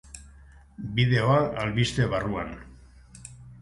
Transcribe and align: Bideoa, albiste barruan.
Bideoa, 1.01 1.37
albiste 1.67 2.11
barruan. 2.17 2.61